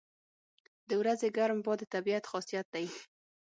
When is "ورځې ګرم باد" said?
1.01-1.77